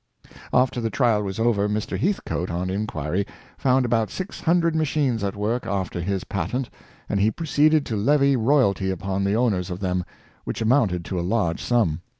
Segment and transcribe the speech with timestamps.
[0.51, 1.95] After the trial was over, Mr.
[1.95, 3.23] Heathcoat, on inquiry,
[3.59, 6.71] found about six hundred machines at work after his patent,
[7.07, 10.03] and he proceeded to levy royalty upon the own ers of them,
[10.43, 12.01] which amounted to a large sum.